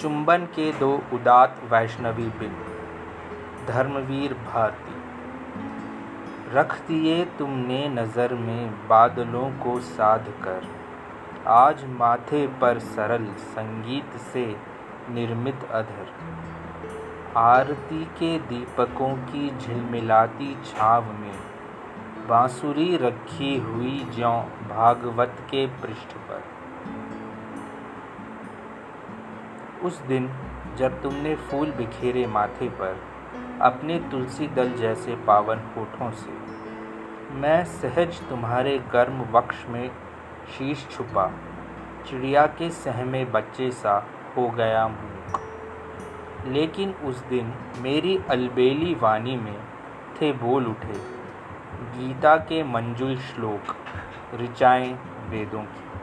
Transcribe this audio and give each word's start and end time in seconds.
चुंबन 0.00 0.44
के 0.46 0.72
दो 0.72 0.90
उदात 1.12 1.56
वैष्णवी 1.70 2.26
बिन, 2.38 2.52
धर्मवीर 3.66 4.34
भारती। 4.34 4.94
रख 6.54 6.72
दिए 6.88 7.24
तुमने 7.38 7.88
नज़र 7.88 8.34
में 8.34 8.88
बादलों 8.88 9.50
को 9.58 9.78
साध 9.80 10.30
कर, 10.42 10.68
आज 11.46 11.84
माथे 11.90 12.46
पर 12.60 12.78
सरल 12.78 13.26
संगीत 13.48 14.16
से 14.32 14.44
निर्मित 15.10 15.64
अधर। 15.72 16.12
आरती 17.36 18.04
के 18.18 18.38
दीपकों 18.38 19.14
की 19.26 19.50
झिलमिलाती 19.58 20.54
छाव 20.64 21.12
में 21.12 21.34
बांसुरी 22.28 22.96
रखी 22.96 23.56
हुई 23.58 23.98
ज्यों 24.14 24.38
भागवत 24.68 25.36
के 25.50 25.66
पृष्ठ 25.66 26.16
पर। 26.30 26.42
उस 29.84 30.00
दिन 30.02 30.30
जब 30.78 31.02
तुमने 31.02 31.34
फूल 31.36 31.70
बिखेरे 31.70 32.26
माथे 32.26 32.68
पर 32.68 33.00
अपने 33.62 33.98
तुलसी 34.10 34.46
दल 34.48 34.72
जैसे 34.72 35.14
पावन 35.16 35.58
होठों 35.76 36.10
से, 36.10 36.30
मैं 37.32 37.64
सहज 37.64 38.20
तुम्हारे 38.28 38.78
गर्म 38.92 39.22
वक्ष 39.32 39.66
में 39.68 39.90
शीश 40.58 40.86
छुपा, 40.90 41.26
चिड़िया 42.06 42.46
के 42.46 42.70
सहमे 42.70 43.24
बच्चे 43.24 43.70
सा 43.70 44.06
हो 44.36 44.48
गया 44.48 44.88
मूक 44.88 45.16
लेकिन 46.46 46.94
उस 47.04 47.24
दिन 47.24 47.52
मेरी 47.78 48.18
अलबेली 48.30 48.94
वाणी 48.94 49.36
में 49.36 49.58
थे 50.20 50.32
बोल 50.32 50.66
उठे, 50.66 50.98
गीता 51.96 52.36
के 52.36 52.62
मंजुल 52.62 53.16
श्लोक, 53.18 53.74
ऋचाएँ 54.40 54.92
वेदों 55.28 55.62
की। 55.62 55.99